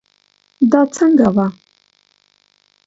دا 0.71 0.81
څنګه 0.95 1.27
وه 1.35 1.47